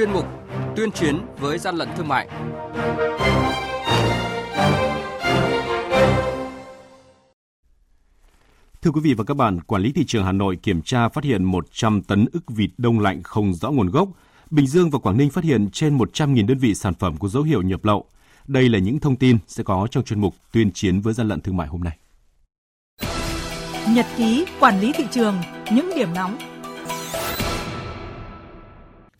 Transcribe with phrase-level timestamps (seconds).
[0.00, 0.26] chuyên mục
[0.76, 2.28] Tuyên chiến với gian lận thương mại.
[8.82, 11.24] Thưa quý vị và các bạn, Quản lý thị trường Hà Nội kiểm tra phát
[11.24, 14.08] hiện 100 tấn ức vịt đông lạnh không rõ nguồn gốc.
[14.50, 17.42] Bình Dương và Quảng Ninh phát hiện trên 100.000 đơn vị sản phẩm có dấu
[17.42, 18.04] hiệu nhập lậu.
[18.46, 21.40] Đây là những thông tin sẽ có trong chuyên mục Tuyên chiến với gian lận
[21.40, 21.98] thương mại hôm nay.
[23.88, 25.34] Nhật ký quản lý thị trường,
[25.72, 26.38] những điểm nóng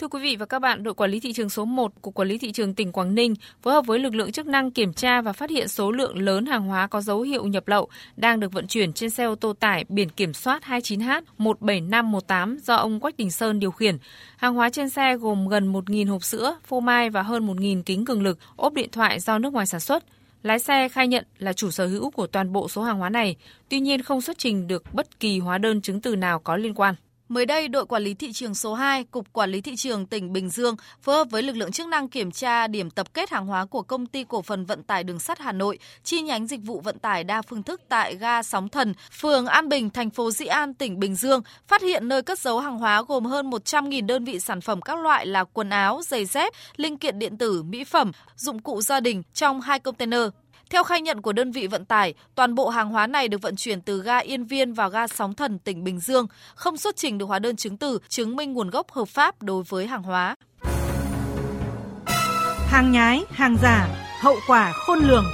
[0.01, 2.29] Thưa quý vị và các bạn, đội quản lý thị trường số 1 của Quản
[2.29, 5.21] lý thị trường tỉnh Quảng Ninh phối hợp với lực lượng chức năng kiểm tra
[5.21, 8.53] và phát hiện số lượng lớn hàng hóa có dấu hiệu nhập lậu đang được
[8.53, 13.31] vận chuyển trên xe ô tô tải biển kiểm soát 29H17518 do ông Quách Đình
[13.31, 13.99] Sơn điều khiển.
[14.37, 18.05] Hàng hóa trên xe gồm gần 1.000 hộp sữa, phô mai và hơn 1.000 kính
[18.05, 20.05] cường lực, ốp điện thoại do nước ngoài sản xuất.
[20.43, 23.37] Lái xe khai nhận là chủ sở hữu của toàn bộ số hàng hóa này,
[23.69, 26.75] tuy nhiên không xuất trình được bất kỳ hóa đơn chứng từ nào có liên
[26.75, 26.95] quan.
[27.31, 30.33] Mới đây, đội quản lý thị trường số 2, Cục Quản lý thị trường tỉnh
[30.33, 33.47] Bình Dương phối hợp với lực lượng chức năng kiểm tra điểm tập kết hàng
[33.47, 36.61] hóa của công ty cổ phần vận tải đường sắt Hà Nội, chi nhánh dịch
[36.65, 40.31] vụ vận tải đa phương thức tại ga Sóng Thần, phường An Bình, thành phố
[40.31, 44.07] Dĩ An, tỉnh Bình Dương, phát hiện nơi cất giấu hàng hóa gồm hơn 100.000
[44.07, 47.63] đơn vị sản phẩm các loại là quần áo, giày dép, linh kiện điện tử,
[47.63, 50.23] mỹ phẩm, dụng cụ gia đình trong hai container.
[50.71, 53.57] Theo khai nhận của đơn vị vận tải, toàn bộ hàng hóa này được vận
[53.57, 57.19] chuyển từ ga Yên Viên vào ga Sóng Thần, tỉnh Bình Dương, không xuất trình
[57.19, 60.35] được hóa đơn chứng từ chứng minh nguồn gốc hợp pháp đối với hàng hóa.
[62.67, 63.89] Hàng nhái, hàng giả,
[64.21, 65.25] hậu quả khôn lường.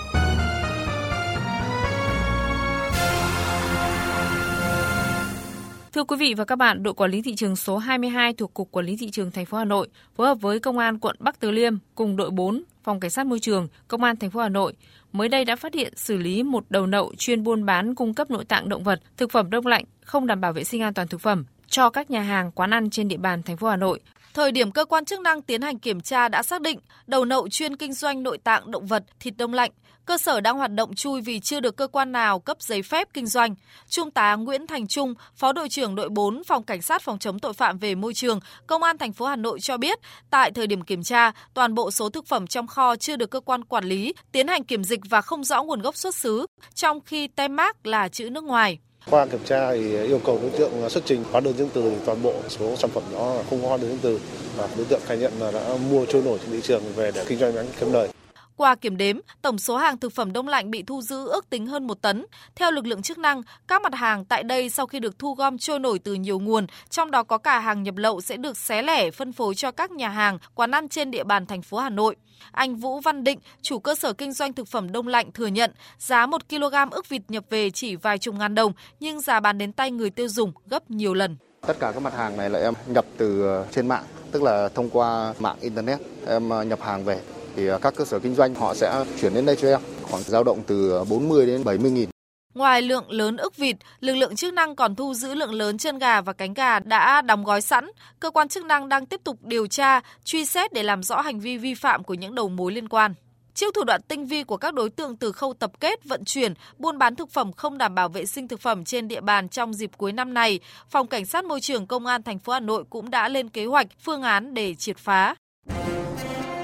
[5.97, 8.72] Thưa quý vị và các bạn, đội quản lý thị trường số 22 thuộc Cục
[8.72, 11.41] Quản lý thị trường thành phố Hà Nội phối hợp với Công an quận Bắc
[11.41, 14.48] Từ Liêm cùng đội 4 Phòng Cảnh sát Môi trường, Công an thành phố Hà
[14.48, 14.72] Nội
[15.12, 18.30] mới đây đã phát hiện xử lý một đầu nậu chuyên buôn bán cung cấp
[18.30, 21.08] nội tạng động vật, thực phẩm đông lạnh không đảm bảo vệ sinh an toàn
[21.08, 24.00] thực phẩm cho các nhà hàng, quán ăn trên địa bàn thành phố Hà Nội.
[24.37, 27.48] Thời điểm cơ quan chức năng tiến hành kiểm tra đã xác định đầu nậu
[27.48, 29.70] chuyên kinh doanh nội tạng động vật, thịt đông lạnh,
[30.05, 33.08] cơ sở đang hoạt động chui vì chưa được cơ quan nào cấp giấy phép
[33.14, 33.55] kinh doanh.
[33.89, 37.39] Trung tá Nguyễn Thành Trung, Phó đội trưởng đội 4 Phòng Cảnh sát phòng chống
[37.39, 39.98] tội phạm về môi trường, Công an thành phố Hà Nội cho biết,
[40.30, 43.41] tại thời điểm kiểm tra, toàn bộ số thực phẩm trong kho chưa được cơ
[43.41, 47.01] quan quản lý tiến hành kiểm dịch và không rõ nguồn gốc xuất xứ, trong
[47.01, 48.79] khi tem mác là chữ nước ngoài.
[49.11, 51.96] Qua kiểm tra thì yêu cầu đối tượng xuất trình hóa đơn chứng từ thì
[52.06, 54.20] toàn bộ số sản phẩm đó không có hóa đơn chứng từ
[54.56, 57.24] và đối tượng khai nhận là đã mua trôi nổi trên thị trường về để
[57.28, 58.08] kinh doanh bán kiếm lời.
[58.56, 61.67] Qua kiểm đếm, tổng số hàng thực phẩm đông lạnh bị thu giữ ước tính
[61.67, 62.27] hơn một tấn.
[62.55, 65.58] Theo lực lượng chức năng, các mặt hàng tại đây sau khi được thu gom
[65.58, 68.83] trôi nổi từ nhiều nguồn, trong đó có cả hàng nhập lậu sẽ được xé
[68.83, 71.90] lẻ phân phối cho các nhà hàng, quán ăn trên địa bàn thành phố Hà
[71.90, 72.17] Nội.
[72.52, 75.73] Anh Vũ Văn Định, chủ cơ sở kinh doanh thực phẩm đông lạnh thừa nhận
[75.98, 79.58] giá 1 kg ức vịt nhập về chỉ vài chục ngàn đồng, nhưng giá bán
[79.58, 81.36] đến tay người tiêu dùng gấp nhiều lần.
[81.67, 84.68] Tất cả các mặt hàng này là em nhập từ ờ, trên mạng, tức là
[84.74, 87.20] thông qua mạng Internet, em ờ, nhập hàng về
[87.56, 90.22] thì à, các cơ sở kinh doanh họ sẽ chuyển đến đây cho em khoảng
[90.22, 92.08] dao động từ à, 40 đến 70 nghìn.
[92.55, 95.98] Ngoài lượng lớn ức vịt, lực lượng chức năng còn thu giữ lượng lớn chân
[95.98, 97.90] gà và cánh gà đã đóng gói sẵn.
[98.20, 101.40] Cơ quan chức năng đang tiếp tục điều tra, truy xét để làm rõ hành
[101.40, 103.14] vi vi phạm của những đầu mối liên quan.
[103.55, 106.55] Chiêu thủ đoạn tinh vi của các đối tượng từ khâu tập kết, vận chuyển,
[106.78, 109.74] buôn bán thực phẩm không đảm bảo vệ sinh thực phẩm trên địa bàn trong
[109.74, 112.84] dịp cuối năm này, Phòng Cảnh sát Môi trường Công an thành phố Hà Nội
[112.90, 115.34] cũng đã lên kế hoạch, phương án để triệt phá.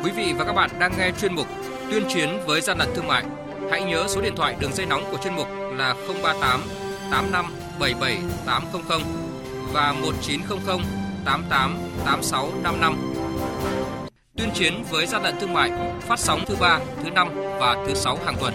[0.02, 1.46] Quý vị và các bạn đang nghe chuyên mục
[1.90, 3.24] Tuyên chiến với gian lận thương mại.
[3.70, 5.46] Hãy nhớ số điện thoại đường dây nóng của chuyên mục
[5.76, 6.60] là 038
[7.10, 7.46] 85
[7.80, 9.00] 77 800
[9.72, 10.80] và 1900
[11.24, 13.12] 88 86 55.
[14.36, 15.70] Tuyên chiến với gian lận thương mại
[16.00, 17.28] phát sóng thứ ba, thứ năm
[17.60, 18.54] và thứ sáu hàng tuần.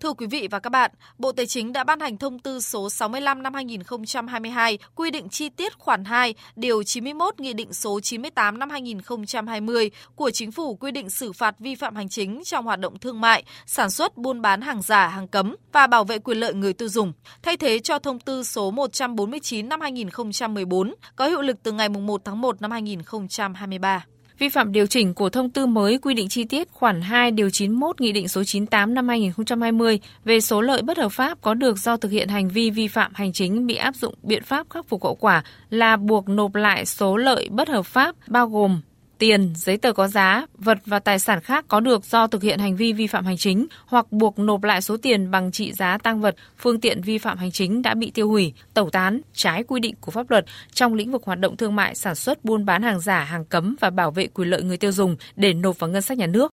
[0.00, 2.90] Thưa quý vị và các bạn, Bộ Tài chính đã ban hành thông tư số
[2.90, 8.58] 65 năm 2022 quy định chi tiết khoản 2, điều 91 Nghị định số 98
[8.58, 12.80] năm 2020 của Chính phủ quy định xử phạt vi phạm hành chính trong hoạt
[12.80, 16.38] động thương mại, sản xuất, buôn bán hàng giả, hàng cấm và bảo vệ quyền
[16.38, 21.42] lợi người tiêu dùng, thay thế cho thông tư số 149 năm 2014 có hiệu
[21.42, 24.04] lực từ ngày 1 tháng 1 năm 2023
[24.38, 27.50] vi phạm điều chỉnh của thông tư mới quy định chi tiết khoản 2 điều
[27.50, 31.78] 91 Nghị định số 98 năm 2020 về số lợi bất hợp pháp có được
[31.78, 34.88] do thực hiện hành vi vi phạm hành chính bị áp dụng biện pháp khắc
[34.88, 38.80] phục hậu quả là buộc nộp lại số lợi bất hợp pháp bao gồm
[39.18, 42.58] tiền, giấy tờ có giá, vật và tài sản khác có được do thực hiện
[42.58, 45.98] hành vi vi phạm hành chính hoặc buộc nộp lại số tiền bằng trị giá
[45.98, 49.62] tăng vật, phương tiện vi phạm hành chính đã bị tiêu hủy, tẩu tán trái
[49.62, 52.64] quy định của pháp luật trong lĩnh vực hoạt động thương mại, sản xuất, buôn
[52.64, 55.78] bán hàng giả, hàng cấm và bảo vệ quyền lợi người tiêu dùng để nộp
[55.78, 56.52] vào ngân sách nhà nước.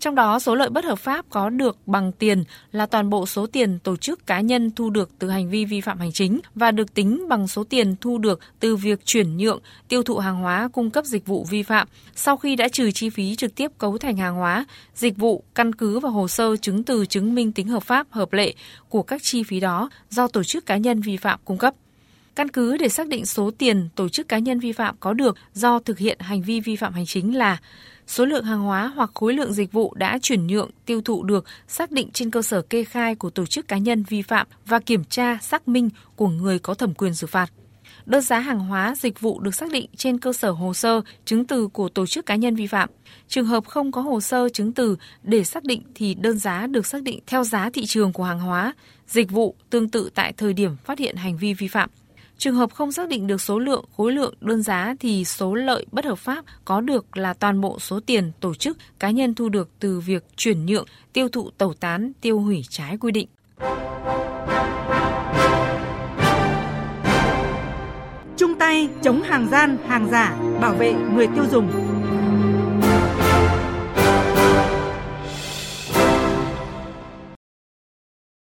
[0.00, 3.46] Trong đó, số lợi bất hợp pháp có được bằng tiền là toàn bộ số
[3.46, 6.70] tiền tổ chức cá nhân thu được từ hành vi vi phạm hành chính và
[6.70, 10.68] được tính bằng số tiền thu được từ việc chuyển nhượng, tiêu thụ hàng hóa
[10.72, 13.98] cung cấp dịch vụ vi phạm sau khi đã trừ chi phí trực tiếp cấu
[13.98, 14.64] thành hàng hóa,
[14.94, 18.32] dịch vụ căn cứ vào hồ sơ chứng từ chứng minh tính hợp pháp, hợp
[18.32, 18.54] lệ
[18.88, 21.74] của các chi phí đó do tổ chức cá nhân vi phạm cung cấp.
[22.34, 25.36] Căn cứ để xác định số tiền tổ chức cá nhân vi phạm có được
[25.54, 27.58] do thực hiện hành vi vi phạm hành chính là
[28.06, 31.44] số lượng hàng hóa hoặc khối lượng dịch vụ đã chuyển nhượng, tiêu thụ được
[31.68, 34.78] xác định trên cơ sở kê khai của tổ chức cá nhân vi phạm và
[34.78, 37.50] kiểm tra xác minh của người có thẩm quyền xử phạt.
[38.06, 41.44] Đơn giá hàng hóa, dịch vụ được xác định trên cơ sở hồ sơ, chứng
[41.44, 42.88] từ của tổ chức cá nhân vi phạm.
[43.28, 46.86] Trường hợp không có hồ sơ chứng từ để xác định thì đơn giá được
[46.86, 48.74] xác định theo giá thị trường của hàng hóa,
[49.06, 51.90] dịch vụ tương tự tại thời điểm phát hiện hành vi vi phạm.
[52.40, 55.86] Trường hợp không xác định được số lượng, khối lượng, đơn giá thì số lợi
[55.92, 59.48] bất hợp pháp có được là toàn bộ số tiền tổ chức cá nhân thu
[59.48, 63.28] được từ việc chuyển nhượng, tiêu thụ tẩu tán, tiêu hủy trái quy định.
[68.36, 71.70] Chung tay chống hàng gian, hàng giả, bảo vệ người tiêu dùng.